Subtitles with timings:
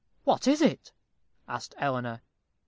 [0.23, 0.93] "What is it?"
[1.47, 2.23] asked Eleanor.